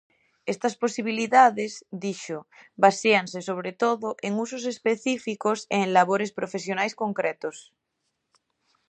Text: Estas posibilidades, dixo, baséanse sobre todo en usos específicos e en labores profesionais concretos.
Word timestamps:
Estas 0.53 0.75
posibilidades, 0.83 1.71
dixo, 2.03 2.39
baséanse 2.83 3.39
sobre 3.49 3.71
todo 3.83 4.07
en 4.27 4.33
usos 4.45 4.63
específicos 4.73 5.59
e 5.75 5.77
en 5.85 5.89
labores 5.97 6.31
profesionais 6.39 6.93
concretos. 7.01 7.57